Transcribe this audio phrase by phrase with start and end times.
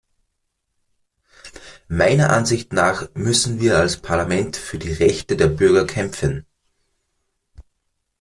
[1.87, 6.47] Meiner Ansicht nach müssen wir als Parlament für die Rechte der Bürger kämpfen.